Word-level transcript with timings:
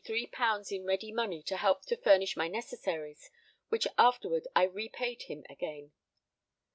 _in 0.71 0.83
ready 0.83 1.11
money 1.11 1.43
to 1.43 1.55
help 1.57 1.85
to 1.85 1.95
furnish 1.95 2.35
my 2.35 2.47
necessaries, 2.47 3.29
which 3.69 3.85
afterward 3.99 4.47
I 4.55 4.63
repaid 4.63 5.21
him 5.27 5.45
again. 5.47 5.91